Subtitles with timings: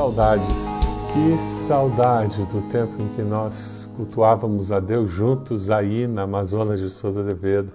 [0.00, 0.46] saudades,
[1.12, 1.38] que
[1.68, 7.20] saudade do tempo em que nós cultuávamos a Deus juntos aí na Amazonas de Souza
[7.20, 7.70] Azevedo.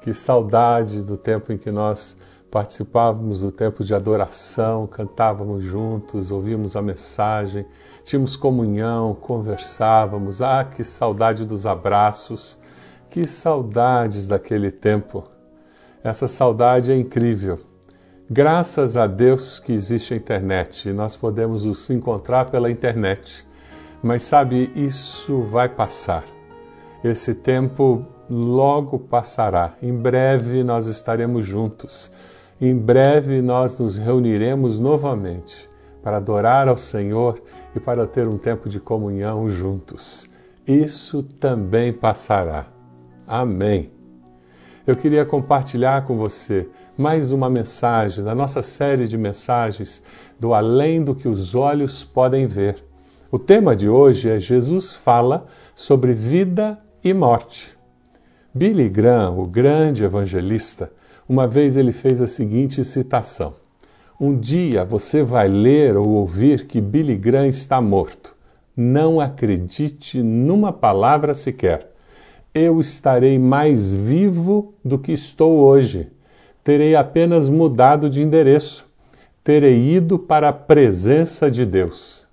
[0.00, 2.16] Que saudade do tempo em que nós
[2.48, 7.66] participávamos do tempo de adoração, cantávamos juntos, ouvíamos a mensagem,
[8.04, 10.40] tínhamos comunhão, conversávamos.
[10.40, 12.56] Ah, que saudade dos abraços,
[13.10, 15.24] que saudades daquele tempo.
[16.04, 17.71] Essa saudade é incrível.
[18.34, 23.46] Graças a Deus que existe a internet e nós podemos nos encontrar pela internet.
[24.02, 26.24] Mas sabe, isso vai passar.
[27.04, 29.74] Esse tempo logo passará.
[29.82, 32.10] Em breve nós estaremos juntos.
[32.58, 35.68] Em breve nós nos reuniremos novamente
[36.02, 37.38] para adorar ao Senhor
[37.76, 40.26] e para ter um tempo de comunhão juntos.
[40.66, 42.64] Isso também passará.
[43.26, 43.92] Amém.
[44.86, 50.02] Eu queria compartilhar com você mais uma mensagem da nossa série de mensagens
[50.38, 52.84] do Além do que os olhos podem ver.
[53.30, 57.70] O tema de hoje é Jesus fala sobre vida e morte.
[58.52, 60.92] Billy Graham, o grande evangelista,
[61.26, 63.54] uma vez ele fez a seguinte citação:
[64.20, 68.36] Um dia você vai ler ou ouvir que Billy Graham está morto.
[68.76, 71.90] Não acredite numa palavra sequer.
[72.54, 76.11] Eu estarei mais vivo do que estou hoje
[76.64, 78.86] terei apenas mudado de endereço,
[79.42, 82.26] terei ido para a presença de Deus.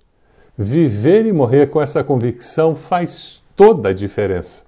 [0.56, 4.62] Viver e morrer com essa convicção faz toda a diferença.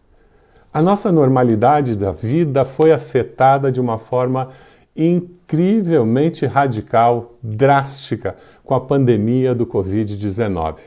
[0.73, 4.51] A nossa normalidade da vida foi afetada de uma forma
[4.97, 10.79] incrivelmente radical, drástica, com a pandemia do Covid-19.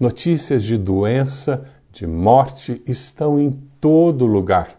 [0.00, 4.70] Notícias de doença, de morte estão em todo lugar.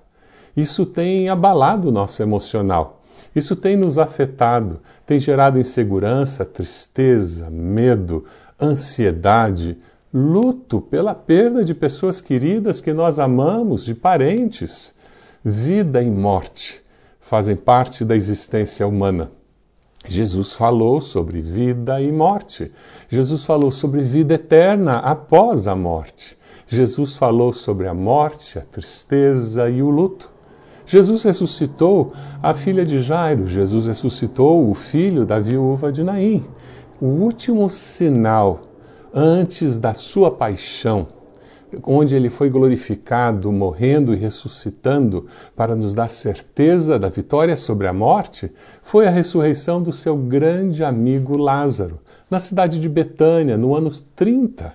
[0.56, 2.97] Isso tem abalado o nosso emocional.
[3.38, 8.26] Isso tem nos afetado, tem gerado insegurança, tristeza, medo,
[8.60, 9.78] ansiedade,
[10.12, 14.96] luto pela perda de pessoas queridas que nós amamos, de parentes.
[15.46, 16.82] Vida e morte
[17.22, 19.30] fazem parte da existência humana.
[20.08, 22.72] Jesus falou sobre vida e morte.
[23.08, 26.36] Jesus falou sobre vida eterna após a morte.
[26.68, 30.37] Jesus falou sobre a morte, a tristeza e o luto.
[30.88, 36.46] Jesus ressuscitou a filha de Jairo, Jesus ressuscitou o filho da viúva de Naim.
[37.02, 38.62] O último sinal
[39.14, 41.08] antes da sua paixão,
[41.84, 45.28] onde ele foi glorificado, morrendo e ressuscitando
[45.58, 48.50] para nos dar certeza da vitória sobre a morte,
[48.82, 52.00] foi a ressurreição do seu grande amigo Lázaro,
[52.32, 54.74] na cidade de Betânia, no ano 30.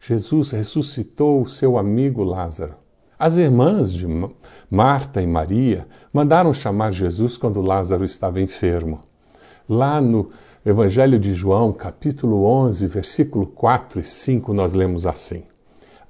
[0.00, 2.74] Jesus ressuscitou o seu amigo Lázaro.
[3.16, 4.06] As irmãs de
[4.72, 9.00] Marta e Maria mandaram chamar Jesus quando Lázaro estava enfermo.
[9.68, 10.30] Lá no
[10.64, 15.42] Evangelho de João, capítulo 11, versículo 4 e 5, nós lemos assim: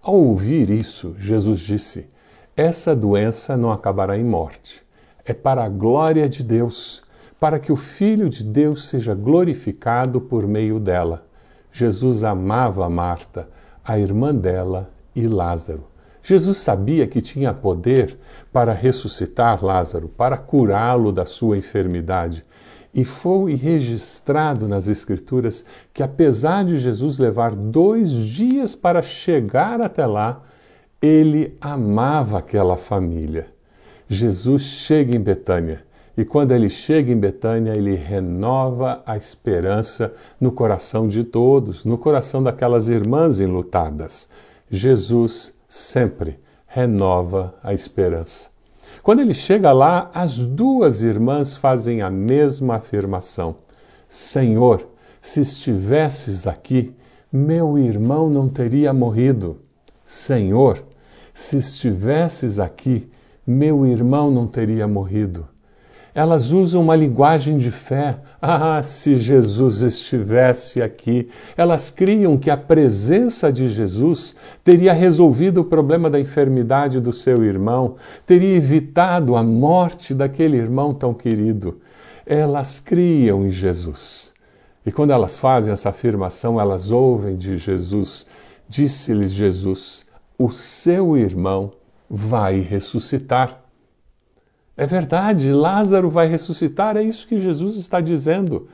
[0.03, 2.10] Ao ouvir isso, Jesus disse:
[2.54, 4.82] Essa doença não acabará em morte.
[5.25, 7.03] É para a glória de Deus,
[7.41, 11.25] para que o Filho de Deus seja glorificado por meio dela.
[11.72, 13.48] Jesus amava Marta,
[13.82, 15.90] a irmã dela e Lázaro.
[16.22, 18.19] Jesus sabia que tinha poder
[18.53, 22.44] para ressuscitar Lázaro, para curá-lo da sua enfermidade.
[22.92, 25.64] E foi registrado nas Escrituras
[25.94, 30.42] que, apesar de Jesus levar dois dias para chegar até lá,
[31.00, 33.47] ele amava aquela família.
[34.09, 35.84] Jesus chega em Betânia
[36.16, 41.97] e, quando ele chega em Betânia, ele renova a esperança no coração de todos, no
[41.97, 44.28] coração daquelas irmãs enlutadas.
[44.69, 48.50] Jesus sempre renova a esperança.
[49.04, 53.54] Quando ele chega lá, as duas irmãs fazem a mesma afirmação:
[54.09, 54.86] Senhor,
[55.22, 56.92] se estivesses aqui,
[57.32, 59.60] meu irmão não teria morrido.
[60.04, 60.82] Senhor,
[61.32, 63.09] se estivesses aqui,
[63.47, 65.48] meu irmão não teria morrido.
[66.20, 68.19] Elas usam uma linguagem de fé.
[68.42, 71.31] Ah, se Jesus estivesse aqui!
[71.56, 77.42] Elas criam que a presença de Jesus teria resolvido o problema da enfermidade do seu
[77.42, 77.97] irmão,
[78.27, 81.80] teria evitado a morte daquele irmão tão querido.
[82.27, 84.34] Elas criam em Jesus.
[84.84, 88.27] E quando elas fazem essa afirmação, elas ouvem de Jesus.
[88.68, 90.04] Disse-lhes Jesus:
[90.36, 91.72] O seu irmão
[92.10, 93.70] vai ressuscitar.
[94.80, 98.66] É verdade, Lázaro vai ressuscitar, é isso que Jesus está dizendo.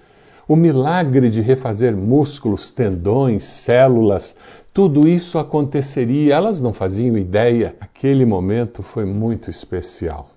[0.46, 4.36] O milagre de refazer músculos, tendões, células,
[4.72, 6.36] tudo isso aconteceria.
[6.36, 7.74] Elas não faziam ideia.
[7.80, 10.30] Aquele momento foi muito especial.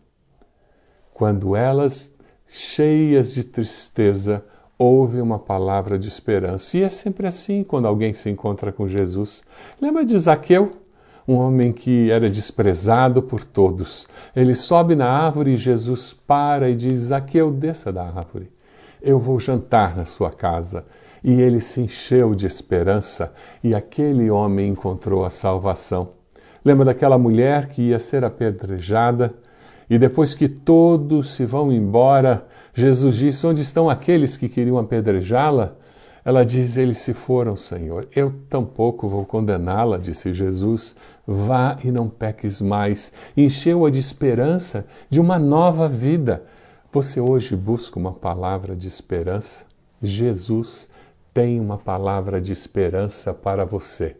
[1.13, 2.12] Quando elas,
[2.48, 4.44] cheias de tristeza,
[4.75, 6.77] ouve uma palavra de esperança.
[6.77, 9.44] E é sempre assim quando alguém se encontra com Jesus.
[9.80, 10.72] Lembra de Zaqueu?
[11.30, 14.08] Um homem que era desprezado por todos.
[14.36, 18.52] Ele sobe na árvore e Jesus para e diz: Zaqueu, desça da árvore.
[19.00, 20.86] Eu vou jantar na sua casa.
[21.24, 23.31] E ele se encheu de esperança
[23.64, 26.14] e aquele homem encontrou a salvação.
[26.66, 29.32] Lembra daquela mulher que ia ser apedrejada?
[29.88, 35.75] E depois que todos se vão embora, Jesus diz: Onde estão aqueles que queriam apedrejá-la?
[36.24, 38.08] Ela diz: Eles se foram, Senhor.
[38.16, 40.96] Eu tampouco vou condená-la, disse Jesus.
[41.31, 43.14] Vá e não peques mais.
[43.36, 46.44] Encheu-a de esperança de uma nova vida.
[46.92, 49.66] Você hoje busca uma palavra de esperança?
[50.02, 50.90] Jesus
[51.34, 54.18] tem uma palavra de esperança para você.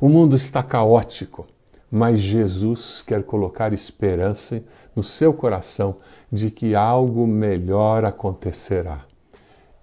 [0.00, 1.46] O mundo está caótico
[1.90, 4.62] mas Jesus quer colocar esperança
[4.94, 5.96] no seu coração
[6.30, 9.04] de que algo melhor acontecerá.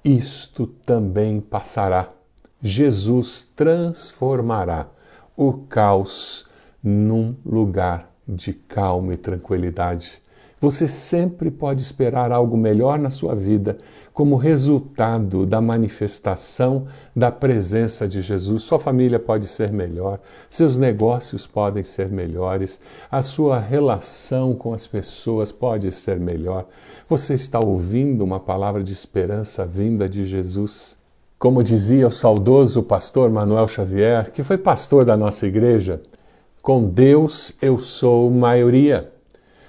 [0.04, 2.10] Isto também passará.
[2.62, 4.88] Jesus transformará
[5.36, 6.46] o caos
[6.86, 10.22] num lugar de calma e tranquilidade.
[10.62, 13.78] Você sempre pode esperar algo melhor na sua vida
[14.14, 18.64] como resultado da manifestação da presença de Jesus.
[18.64, 22.80] Sua família pode ser melhor, seus negócios podem ser melhores,
[23.12, 26.66] a sua relação com as pessoas pode ser melhor.
[27.10, 30.98] Você está ouvindo uma palavra de esperança vinda de Jesus.
[31.38, 36.02] Como dizia o saudoso pastor Manuel Xavier, que foi pastor da nossa igreja,
[36.66, 39.12] com Deus eu sou maioria.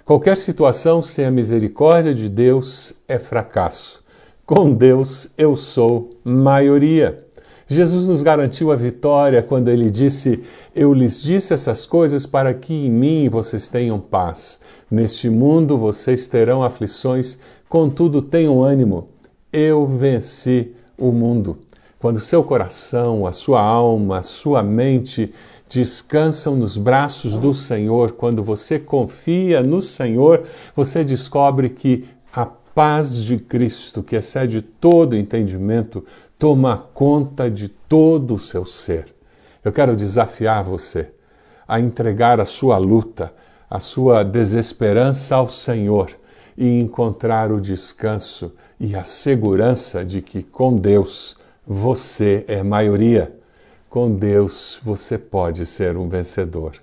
[0.02, 4.02] Qualquer situação sem a misericórdia de Deus é fracasso.
[4.46, 7.22] Com Deus eu sou maioria.
[7.66, 10.42] Jesus nos garantiu a vitória quando ele disse:
[10.74, 14.58] Eu lhes disse essas coisas para que em mim vocês tenham paz.
[14.90, 17.38] Neste mundo vocês terão aflições,
[17.68, 19.08] contudo tenham ânimo.
[19.52, 21.58] Eu venci o mundo.
[21.98, 25.32] Quando seu coração, a sua alma, a sua mente
[25.68, 30.44] descansam nos braços do Senhor, quando você confia no Senhor,
[30.74, 36.04] você descobre que a paz de Cristo, que excede todo entendimento,
[36.38, 39.14] toma conta de todo o seu ser.
[39.64, 41.10] Eu quero desafiar você
[41.66, 43.32] a entregar a sua luta,
[43.68, 46.10] a sua desesperança ao Senhor
[46.56, 53.34] e encontrar o descanso e a segurança de que com Deus você é maioria.
[53.90, 56.74] Com Deus você pode ser um vencedor.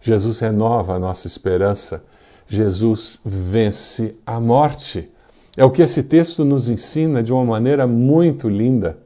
[0.00, 2.04] Jesus renova a nossa esperança.
[2.48, 5.10] Jesus vence a morte.
[5.56, 8.98] É o que esse texto nos ensina de uma maneira muito linda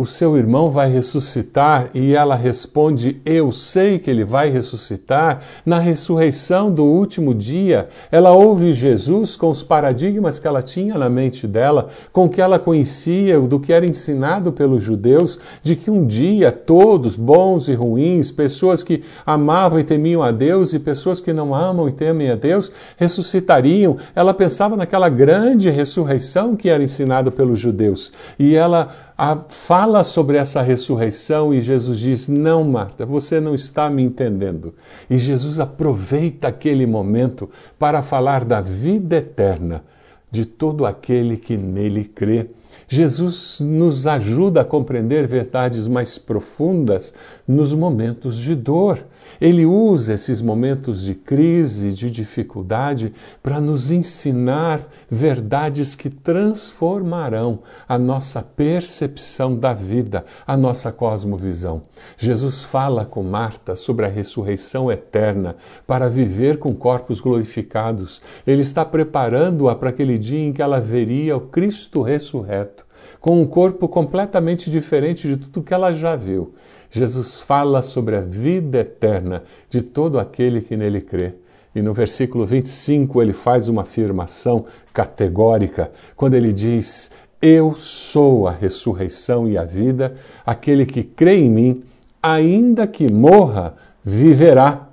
[0.00, 5.42] o seu irmão vai ressuscitar e ela responde: Eu sei que ele vai ressuscitar.
[5.66, 11.10] Na ressurreição do último dia, ela ouve Jesus com os paradigmas que ela tinha na
[11.10, 15.90] mente dela, com o que ela conhecia, do que era ensinado pelos judeus, de que
[15.90, 21.20] um dia todos, bons e ruins, pessoas que amavam e temiam a Deus e pessoas
[21.20, 23.98] que não amam e temem a Deus, ressuscitariam.
[24.14, 28.10] Ela pensava naquela grande ressurreição que era ensinado pelos judeus.
[28.38, 28.88] E ela
[29.22, 34.72] a, fala sobre essa ressurreição e Jesus diz: Não, Marta, você não está me entendendo.
[35.10, 39.84] E Jesus aproveita aquele momento para falar da vida eterna
[40.30, 42.48] de todo aquele que nele crê.
[42.88, 47.12] Jesus nos ajuda a compreender verdades mais profundas
[47.46, 49.04] nos momentos de dor.
[49.40, 57.98] Ele usa esses momentos de crise, de dificuldade, para nos ensinar verdades que transformarão a
[57.98, 61.82] nossa percepção da vida, a nossa cosmovisão.
[62.16, 65.56] Jesus fala com Marta sobre a ressurreição eterna
[65.86, 68.22] para viver com corpos glorificados.
[68.46, 72.86] Ele está preparando-a para aquele dia em que ela veria o Cristo ressurreto,
[73.20, 76.54] com um corpo completamente diferente de tudo que ela já viu.
[76.90, 81.34] Jesus fala sobre a vida eterna de todo aquele que nele crê.
[81.74, 88.50] E no versículo 25 ele faz uma afirmação categórica, quando ele diz: Eu sou a
[88.50, 91.80] ressurreição e a vida, aquele que crê em mim,
[92.20, 94.88] ainda que morra, viverá.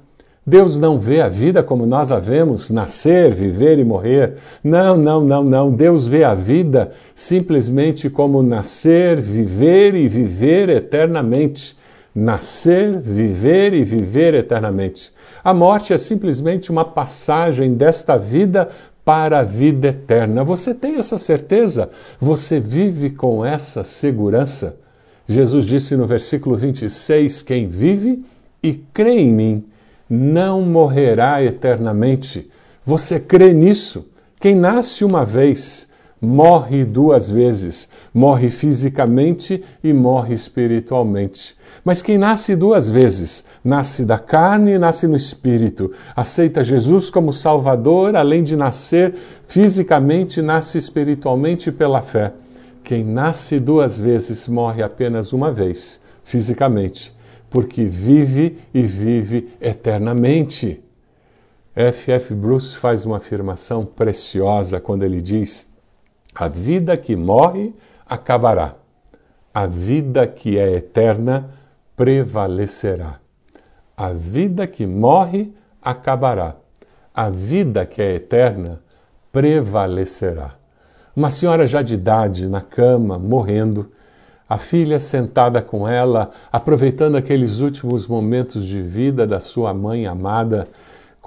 [0.45, 4.35] Deus não vê a vida como nós a vemos, nascer, viver e morrer.
[4.63, 5.71] Não, não, não, não.
[5.71, 11.76] Deus vê a vida simplesmente como nascer, viver e viver eternamente
[12.17, 15.11] nascer, viver e viver eternamente.
[15.43, 18.69] A morte é simplesmente uma passagem desta vida
[19.05, 20.43] para a vida eterna.
[20.43, 21.91] Você tem essa certeza?
[22.19, 24.77] Você vive com essa segurança?
[25.27, 28.25] Jesus disse no versículo 26: Quem vive
[28.63, 29.65] e crê em mim
[30.09, 32.49] não morrerá eternamente.
[32.83, 34.07] Você crê nisso?
[34.39, 35.87] Quem nasce uma vez
[36.21, 41.55] morre duas vezes: morre fisicamente e morre espiritualmente.
[41.83, 47.31] Mas quem nasce duas vezes, nasce da carne e nasce no espírito, aceita Jesus como
[47.31, 49.15] Salvador, além de nascer
[49.47, 52.33] fisicamente, nasce espiritualmente pela fé.
[52.83, 57.13] Quem nasce duas vezes morre apenas uma vez, fisicamente,
[57.49, 60.81] porque vive e vive eternamente.
[61.75, 62.11] F.
[62.11, 62.33] F.
[62.33, 65.67] Bruce faz uma afirmação preciosa quando ele diz:
[66.39, 67.73] A vida que morre
[68.07, 68.75] acabará,
[69.51, 71.49] a vida que é eterna
[71.95, 73.19] prevalecerá.
[73.97, 75.51] A vida que morre
[75.81, 76.55] acabará,
[77.11, 78.79] a vida que é eterna
[79.31, 80.51] prevalecerá.
[81.15, 83.91] Uma senhora já de idade, na cama, morrendo,
[84.47, 90.67] a filha sentada com ela, aproveitando aqueles últimos momentos de vida da sua mãe amada,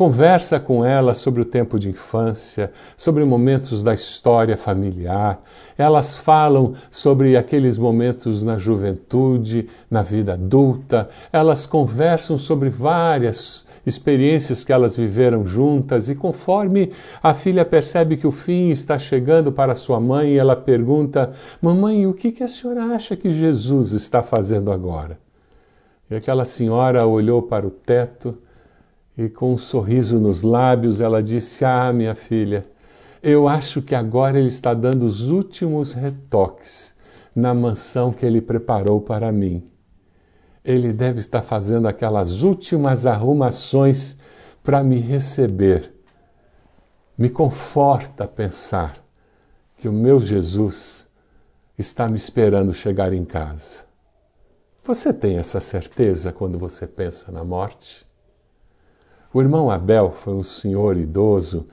[0.00, 5.42] Conversa com ela sobre o tempo de infância, sobre momentos da história familiar.
[5.76, 11.11] Elas falam sobre aqueles momentos na juventude, na vida adulta.
[11.30, 16.92] Elas conversam sobre várias experiências que elas viveram juntas e conforme
[17.23, 22.14] a filha percebe que o fim está chegando para sua mãe, ela pergunta: "Mamãe, o
[22.14, 25.19] que a senhora acha que Jesus está fazendo agora?"
[26.11, 28.38] E aquela senhora olhou para o teto
[29.17, 32.64] e com um sorriso nos lábios ela disse: Ah, minha filha,
[33.23, 36.95] eu acho que agora ele está dando os últimos retoques
[37.35, 39.69] na mansão que ele preparou para mim.
[40.64, 44.17] Ele deve estar fazendo aquelas últimas arrumações
[44.62, 45.93] para me receber.
[47.17, 48.97] Me conforta pensar
[49.76, 51.09] que o meu Jesus
[51.76, 53.85] está me esperando chegar em casa.
[54.85, 58.07] Você tem essa certeza quando você pensa na morte?
[59.32, 61.68] O irmão Abel foi um senhor idoso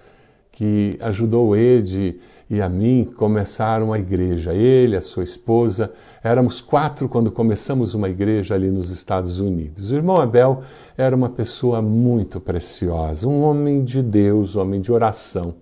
[0.52, 4.54] que ajudou Ed e a mim começar uma igreja.
[4.54, 5.92] Ele, a sua esposa,
[6.24, 9.90] éramos quatro quando começamos uma igreja ali nos Estados Unidos.
[9.90, 10.62] O irmão Abel
[10.96, 15.56] era uma pessoa muito preciosa, um homem de Deus, um homem de oração.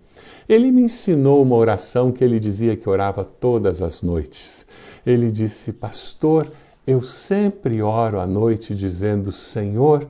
[0.50, 4.68] Ele me ensinou uma oração que ele dizia que orava todas as noites.
[5.06, 6.46] Ele disse: Pastor,
[6.86, 10.06] eu sempre oro à noite dizendo: Senhor,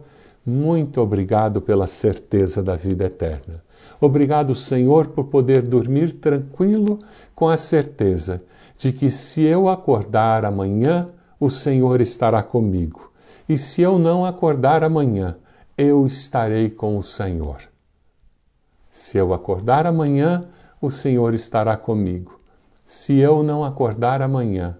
[0.45, 3.63] muito obrigado pela certeza da vida eterna.
[3.99, 6.99] Obrigado, Senhor, por poder dormir tranquilo
[7.33, 8.43] com a certeza
[8.77, 11.09] de que se eu acordar amanhã,
[11.39, 13.11] o Senhor estará comigo.
[13.47, 15.37] E se eu não acordar amanhã,
[15.77, 17.57] eu estarei com o Senhor.
[18.91, 20.45] Se eu acordar amanhã,
[20.81, 22.39] o Senhor estará comigo.
[22.85, 24.77] Se eu não acordar amanhã,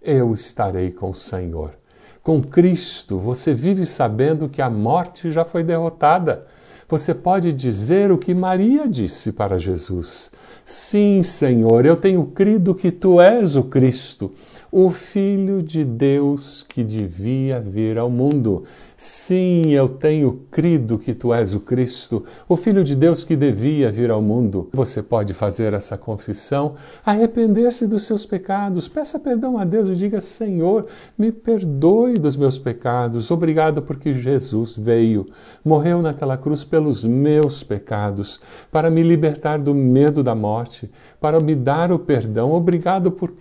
[0.00, 1.74] eu estarei com o Senhor.
[2.22, 6.46] Com Cristo, você vive sabendo que a morte já foi derrotada.
[6.88, 10.30] Você pode dizer o que Maria disse para Jesus:
[10.64, 14.32] Sim, Senhor, eu tenho crido que tu és o Cristo,
[14.70, 18.62] o Filho de Deus que devia vir ao mundo.
[19.04, 23.90] Sim, eu tenho crido que tu és o Cristo, o Filho de Deus que devia
[23.90, 24.70] vir ao mundo.
[24.72, 30.20] Você pode fazer essa confissão, arrepender-se dos seus pecados, peça perdão a Deus e diga:
[30.20, 30.86] Senhor,
[31.18, 33.28] me perdoe dos meus pecados.
[33.32, 35.26] Obrigado porque Jesus veio,
[35.64, 38.40] morreu naquela cruz pelos meus pecados,
[38.70, 40.88] para me libertar do medo da morte,
[41.20, 42.52] para me dar o perdão.
[42.52, 43.34] Obrigado por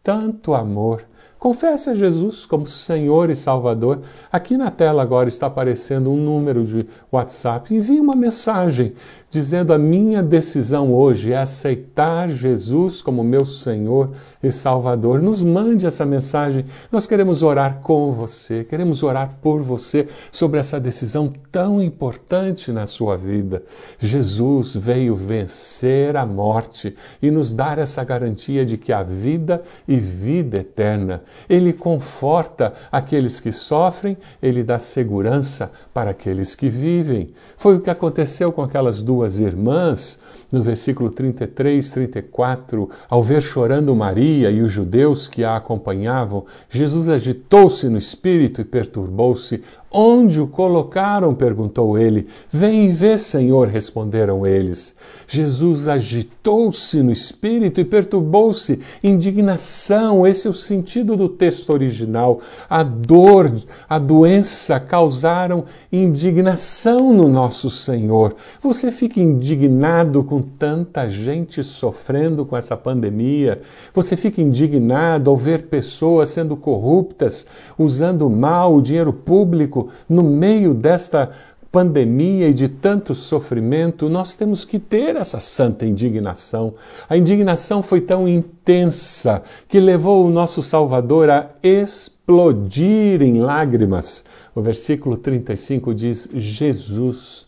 [0.00, 1.02] tanto amor.
[1.38, 4.00] Confesse a Jesus como Senhor e Salvador.
[4.30, 7.72] Aqui na tela agora está aparecendo um número de WhatsApp.
[7.72, 8.94] Envie uma mensagem
[9.30, 14.10] dizendo: A minha decisão hoje é aceitar Jesus como meu Senhor
[14.42, 15.20] e Salvador.
[15.20, 16.64] Nos mande essa mensagem.
[16.90, 22.86] Nós queremos orar com você, queremos orar por você sobre essa decisão tão importante na
[22.86, 23.62] sua vida.
[23.98, 29.96] Jesus veio vencer a morte e nos dar essa garantia de que há vida e
[29.96, 31.22] vida eterna.
[31.48, 37.32] Ele conforta aqueles que sofrem, ele dá segurança para aqueles que vivem.
[37.56, 40.18] Foi o que aconteceu com aquelas duas irmãs,
[40.50, 47.08] no versículo 33, 34, ao ver chorando Maria e os judeus que a acompanhavam, Jesus
[47.08, 49.62] agitou-se no espírito e perturbou-se.
[49.90, 51.34] Onde o colocaram?
[51.34, 52.28] perguntou ele.
[52.50, 54.94] Vem e vê, Senhor, responderam eles.
[55.26, 58.80] Jesus agitou-se no espírito e perturbou-se.
[59.02, 62.40] Indignação, esse é o sentido do texto original.
[62.70, 63.52] A dor,
[63.88, 68.34] a doença causaram indignação no nosso Senhor.
[68.62, 73.60] Você fica indignado com tanta gente sofrendo com essa pandemia.
[73.92, 77.46] Você fica indignado ao ver pessoas sendo corruptas,
[77.76, 81.30] usando mal o dinheiro público no meio desta
[81.70, 86.74] pandemia e de tanto sofrimento, nós temos que ter essa santa indignação.
[87.08, 94.24] A indignação foi tão intensa que levou o nosso Salvador a explodir em lágrimas.
[94.54, 97.46] O versículo 35 diz: Jesus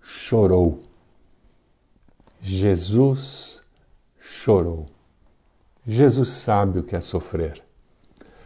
[0.00, 0.80] chorou.
[2.40, 3.62] Jesus
[4.20, 4.86] chorou.
[5.86, 7.62] Jesus sabe o que é sofrer.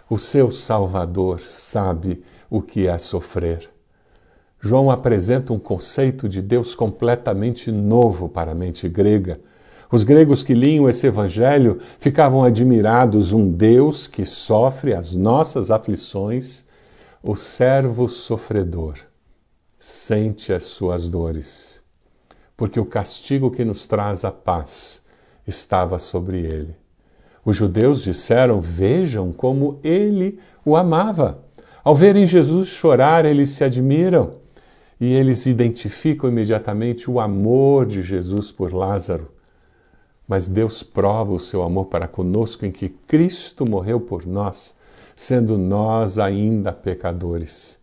[0.09, 3.69] O seu Salvador sabe o que é sofrer.
[4.61, 9.41] João apresenta um conceito de Deus completamente novo para a mente grega.
[9.91, 16.67] Os gregos que liam esse evangelho ficavam admirados um Deus que sofre as nossas aflições,
[17.23, 18.97] o servo sofredor
[19.79, 21.83] sente as suas dores,
[22.57, 25.03] porque o castigo que nos traz a paz
[25.47, 26.75] estava sobre ele.
[27.45, 31.45] Os judeus disseram: Vejam como ele o amava.
[31.85, 34.33] Ao verem Jesus chorar, eles se admiram
[35.01, 39.31] e eles identificam imediatamente o amor de Jesus por Lázaro.
[40.27, 44.77] Mas Deus prova o seu amor para conosco em que Cristo morreu por nós,
[45.17, 47.79] sendo nós ainda pecadores.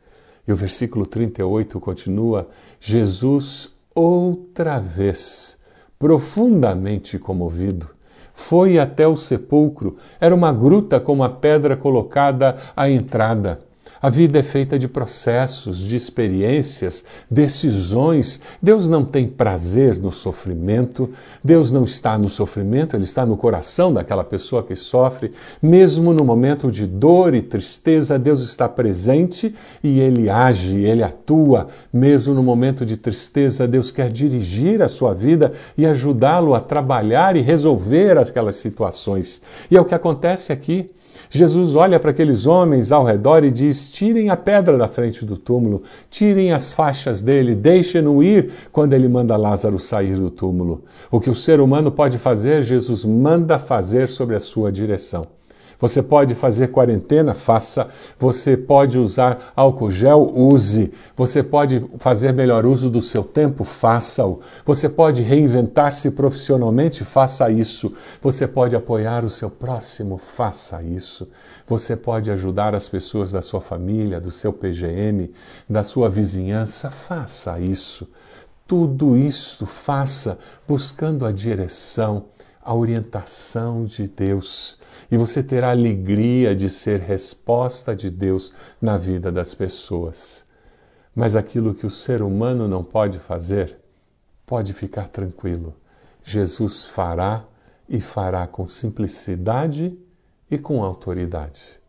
[0.48, 5.58] E o versículo 38 continua: Jesus, outra vez,
[5.98, 7.90] profundamente comovido,
[8.36, 9.98] foi até o sepulcro.
[10.20, 13.62] Era uma gruta com uma pedra colocada à entrada.
[14.02, 18.42] A vida é feita de processos, de experiências, decisões.
[18.62, 21.10] Deus não tem prazer no sofrimento,
[21.44, 25.32] Deus não está no sofrimento, Ele está no coração daquela pessoa que sofre.
[25.62, 31.68] Mesmo no momento de dor e tristeza, Deus está presente e Ele age, Ele atua.
[31.92, 37.36] Mesmo no momento de tristeza, Deus quer dirigir a sua vida e ajudá-lo a trabalhar
[37.36, 39.42] e resolver aquelas situações.
[39.72, 40.92] E é o que acontece aqui.
[41.30, 45.38] Jesus olha para aqueles homens ao redor e diz: tirem a pedra da frente do
[45.38, 50.84] túmulo, tirem as faixas dele, deixem-no ir quando ele manda Lázaro sair do túmulo.
[51.12, 55.26] O que o ser humano pode fazer, Jesus manda fazer sobre a sua direção.
[55.80, 57.34] Você pode fazer quarentena?
[57.34, 57.90] Faça.
[58.20, 60.32] Você pode usar álcool gel?
[60.34, 60.94] Use.
[61.16, 63.64] Você pode fazer melhor uso do seu tempo?
[63.64, 64.40] Faça-o.
[64.66, 67.04] Você pode reinventar-se profissionalmente?
[67.04, 67.94] Faça isso.
[68.22, 70.18] Você pode apoiar o seu próximo?
[70.18, 71.28] Faça isso.
[71.68, 75.32] Você pode ajudar as pessoas da sua família, do seu PGM,
[75.70, 76.90] da sua vizinhança?
[76.92, 78.08] Faça isso.
[78.68, 82.26] Tudo isso faça buscando a direção,
[82.66, 84.80] a orientação de Deus
[85.12, 88.52] e você terá alegria de ser resposta de Deus
[88.82, 90.44] na vida das pessoas.
[91.16, 93.78] Mas aquilo que o ser humano não pode fazer,
[94.48, 95.76] pode ficar tranquilo.
[96.24, 97.46] Jesus fará
[97.88, 99.96] e fará com simplicidade
[100.50, 101.80] e com autoridade.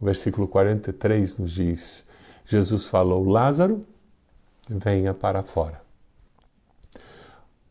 [0.00, 2.06] O versículo 43 nos diz:
[2.46, 3.86] Jesus falou: Lázaro,
[4.68, 5.85] venha para fora.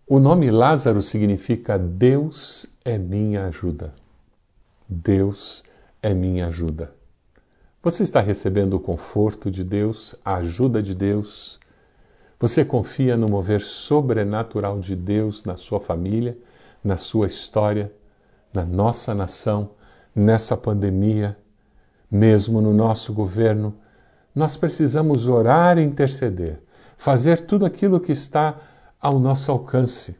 [0.07, 3.91] O nome Lázaro significa Deus é minha ajuda.
[4.87, 5.63] Deus
[5.99, 6.93] é minha ajuda.
[7.81, 11.59] Você está recebendo o conforto de Deus, a ajuda de Deus?
[12.39, 16.37] Você confia no mover sobrenatural de Deus na sua família,
[16.83, 17.91] na sua história,
[18.53, 19.71] na nossa nação,
[20.15, 21.35] nessa pandemia,
[22.11, 23.75] mesmo no nosso governo?
[24.35, 26.59] Nós precisamos orar e interceder,
[26.95, 28.55] fazer tudo aquilo que está
[28.99, 30.17] ao nosso alcance,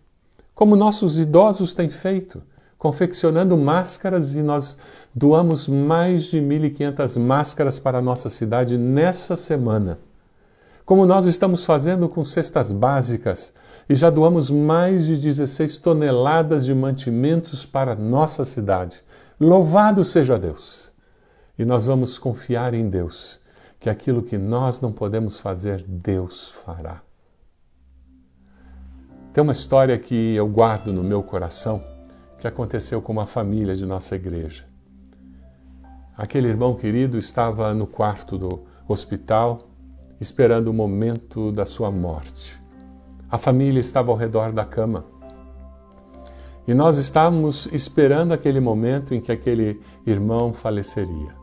[0.54, 2.42] como nossos idosos têm feito
[2.86, 4.78] confeccionando máscaras e nós
[5.14, 9.98] doamos mais de 1.500 máscaras para a nossa cidade nessa semana.
[10.86, 13.56] Como nós estamos fazendo com cestas básicas
[13.90, 19.02] e já doamos mais de 16 toneladas de mantimentos para a nossa cidade.
[19.40, 20.92] Louvado seja Deus!
[21.58, 23.40] E nós vamos confiar em Deus,
[23.80, 27.02] que aquilo que nós não podemos fazer, Deus fará.
[29.36, 31.84] Tem uma história que eu guardo no meu coração
[32.40, 34.64] que aconteceu com uma família de nossa igreja.
[36.16, 39.68] Aquele irmão querido estava no quarto do hospital,
[40.22, 42.58] esperando o momento da sua morte.
[43.30, 45.04] A família estava ao redor da cama.
[46.66, 51.36] E nós estávamos esperando aquele momento em que aquele irmão faleceria.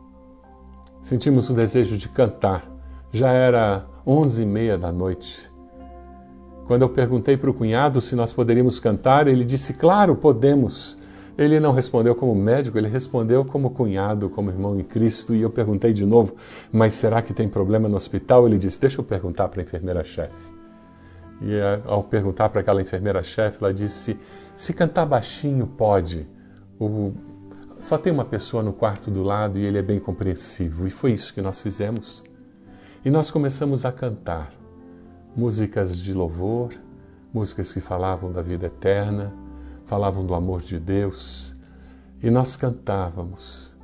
[1.02, 2.64] Sentimos o desejo de cantar.
[3.12, 5.51] Já era onze e meia da noite.
[6.66, 10.98] Quando eu perguntei para o cunhado se nós poderíamos cantar, ele disse: Claro, podemos.
[11.36, 15.34] Ele não respondeu como médico, ele respondeu como cunhado, como irmão em Cristo.
[15.34, 16.36] E eu perguntei de novo:
[16.70, 18.46] Mas será que tem problema no hospital?
[18.46, 20.52] Ele disse: Deixa eu perguntar para a enfermeira-chefe.
[21.40, 24.16] E eh, ao perguntar para aquela enfermeira-chefe, ela disse:
[24.56, 26.26] Se cantar baixinho, pode.
[26.78, 27.12] O...
[27.80, 30.86] Só tem uma pessoa no quarto do lado e ele é bem compreensivo.
[30.86, 32.22] E foi isso que nós fizemos.
[33.04, 34.61] E nós começamos a cantar
[35.36, 36.72] músicas de louvor,
[37.32, 39.32] músicas que falavam da vida eterna,
[39.86, 41.56] falavam do amor de Deus,
[42.22, 43.76] e nós cantávamos,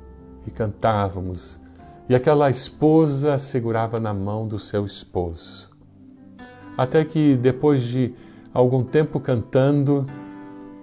[0.45, 1.59] e cantávamos,
[2.07, 5.69] e aquela esposa segurava na mão do seu esposo.
[6.77, 8.13] Até que depois de
[8.53, 10.07] algum tempo cantando,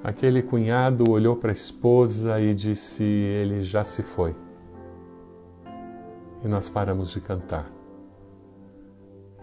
[0.05, 4.37] aquele cunhado olhou para a esposa e disse: Ele já se foi.
[6.45, 7.76] E nós paramos de cantar.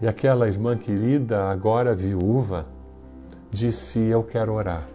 [0.04, 2.66] E aquela irmã querida, agora viúva,
[3.50, 4.86] disse: Eu quero orar.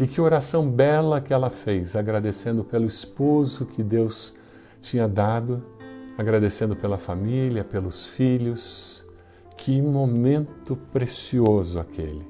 [0.00, 4.34] E que oração bela que ela fez, agradecendo pelo esposo que Deus
[4.80, 5.62] tinha dado,
[6.18, 9.06] agradecendo pela família, pelos filhos.
[9.56, 12.26] Que momento precioso aquele.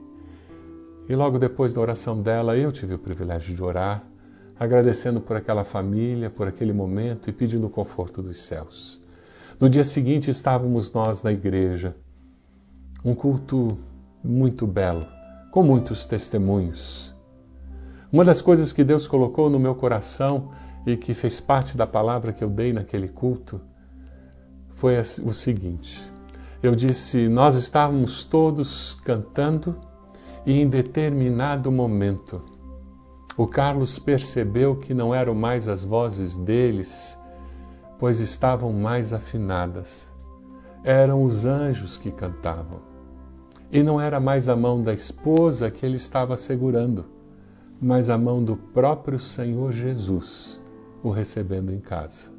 [1.09, 4.05] E logo depois da oração dela, eu tive o privilégio de orar,
[4.61, 9.06] agradecendo por aquela família, por aquele momento e pedindo o conforto dos céus.
[9.59, 11.97] No dia seguinte estávamos nós na igreja,
[13.03, 13.79] um culto
[14.23, 15.07] muito belo,
[15.51, 17.14] com muitos testemunhos.
[18.12, 20.51] Uma das coisas que Deus colocou no meu coração
[20.87, 23.59] e que fez parte da palavra que eu dei naquele culto
[24.75, 26.07] foi o seguinte:
[26.62, 29.81] eu disse, nós estávamos todos cantando
[30.45, 32.42] e em determinado momento
[33.38, 37.19] o Carlos percebeu que não eram mais as vozes deles
[37.98, 40.12] pois estavam mais afinadas.
[40.85, 42.80] Eram os anjos que cantavam.
[43.70, 47.06] E não era mais a mão da esposa que ele estava segurando,
[47.80, 50.62] mas a mão do próprio Senhor Jesus,
[51.02, 52.30] o recebendo em casa.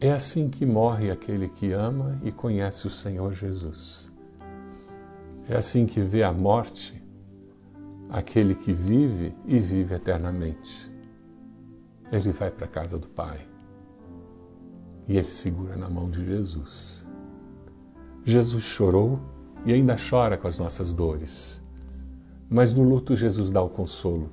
[0.00, 4.12] É assim que morre aquele que ama e conhece o Senhor Jesus.
[5.48, 7.02] É assim que vê a morte
[8.10, 10.87] aquele que vive e vive eternamente
[12.10, 13.46] ele vai para a casa do Pai
[15.06, 17.08] e ele segura na mão de Jesus.
[18.24, 19.18] Jesus chorou
[19.64, 21.62] e ainda chora com as nossas dores,
[22.48, 24.30] mas no luto Jesus dá o consolo.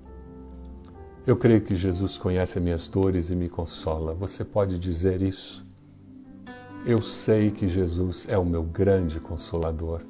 [1.25, 4.13] Eu creio que Jesus conhece as minhas dores e me consola.
[4.13, 5.65] Você pode dizer isso?
[6.85, 10.01] Eu sei que Jesus é o meu grande consolador.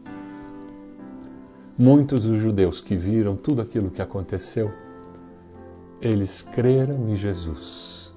[1.77, 4.73] Muitos dos judeus que viram tudo aquilo que aconteceu
[6.07, 8.13] eles creram em Jesus.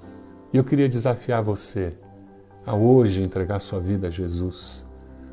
[0.53, 1.95] E eu queria desafiar você
[2.67, 4.87] a hoje entregar sua vida a Jesus,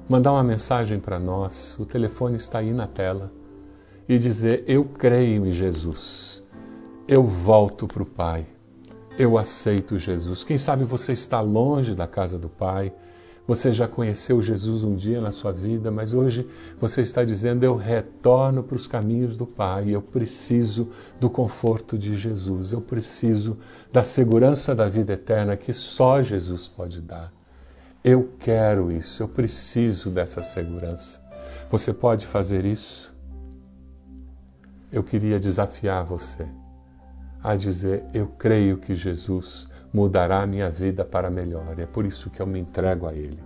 [0.07, 3.31] mandar uma mensagem para nós, o telefone está aí na tela,
[4.07, 6.45] e dizer: Eu creio em Jesus,
[7.07, 8.45] eu volto para o Pai,
[9.17, 10.43] eu aceito Jesus.
[10.45, 12.93] Quem sabe você está longe da casa do Pai
[13.47, 16.47] você já conheceu Jesus um dia na sua vida, mas hoje
[16.79, 22.15] você está dizendo: Eu retorno para os caminhos do Pai, eu preciso do conforto de
[22.15, 23.58] Jesus, eu preciso
[23.93, 27.31] da segurança da vida eterna que só Jesus pode dar.
[28.03, 31.21] Eu quero isso, eu preciso dessa segurança.
[31.69, 33.13] Você pode fazer isso?
[34.91, 36.47] Eu queria desafiar você
[37.43, 41.79] a dizer: Eu creio que Jesus mudará a minha vida para melhor.
[41.79, 43.41] É por isso que eu me entrego a Ele.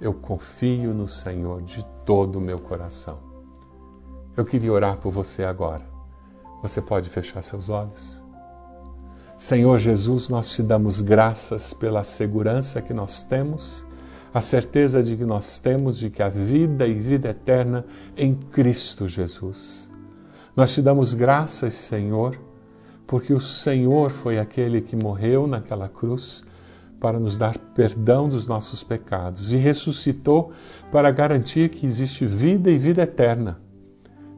[0.00, 3.20] Eu confio no Senhor de todo o meu coração.
[4.36, 5.86] Eu queria orar por você agora.
[6.62, 8.24] Você pode fechar seus olhos?
[9.36, 13.86] Senhor Jesus, nós te damos graças pela segurança que nós temos,
[14.34, 17.86] a certeza de que nós temos de que a vida e vida eterna
[18.16, 19.88] em Cristo Jesus.
[20.56, 22.36] Nós te damos graças, Senhor,
[23.08, 26.44] porque o Senhor foi aquele que morreu naquela cruz
[27.00, 30.52] para nos dar perdão dos nossos pecados e ressuscitou
[30.92, 33.58] para garantir que existe vida e vida eterna.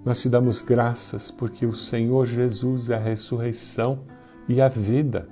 [0.04, 4.04] Nós te damos graças porque o Senhor Jesus é a ressurreição
[4.48, 5.28] e a vida,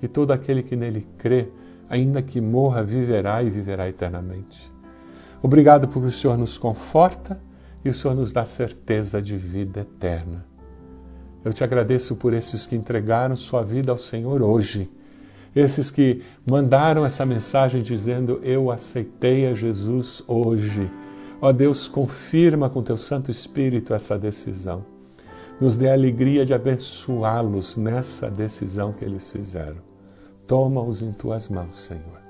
[0.00, 1.48] e todo aquele que nele crê,
[1.90, 4.72] ainda que morra, viverá e viverá eternamente.
[5.42, 7.40] Obrigado porque o Senhor nos conforta
[7.84, 10.55] e o Senhor nos dá certeza de vida eterna.
[11.46, 14.90] Eu te agradeço por esses que entregaram sua vida ao Senhor hoje,
[15.54, 20.90] esses que mandaram essa mensagem dizendo: Eu aceitei a Jesus hoje.
[21.40, 24.84] Ó Deus, confirma com teu Santo Espírito essa decisão.
[25.60, 29.78] Nos dê a alegria de abençoá-los nessa decisão que eles fizeram.
[30.48, 32.25] Toma-os em tuas mãos, Senhor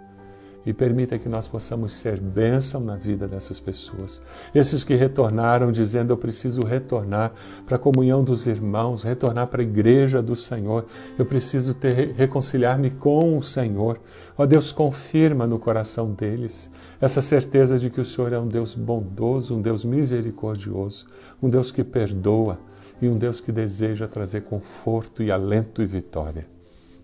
[0.67, 4.21] e permita que nós possamos ser bênção na vida dessas pessoas.
[4.53, 7.33] Esses que retornaram dizendo: Eu preciso retornar
[7.65, 10.85] para a comunhão dos irmãos, retornar para a igreja do Senhor,
[11.17, 14.01] eu preciso ter, reconciliar-me com o Senhor.
[14.37, 16.69] Ó Deus, confirma no coração deles
[17.01, 21.07] essa certeza de que o Senhor é um Deus bondoso, um Deus misericordioso,
[21.41, 22.59] um Deus que perdoa
[23.01, 26.47] e um Deus que deseja trazer conforto e alento e vitória.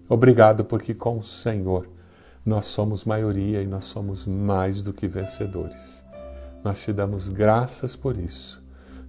[0.09, 1.87] Obrigado, porque com o Senhor
[2.45, 6.05] Nós somos maioria e nós somos mais do que vencedores.
[6.65, 8.63] Nós te damos graças por isso.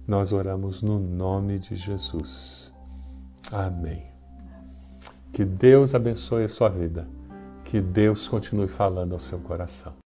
[0.06, 2.72] Nós oramos no nome de Jesus.
[3.50, 4.04] Amém.
[5.32, 7.08] Que Deus abençoe a sua vida.
[7.64, 9.94] Que Deus continue falando ao seu coração.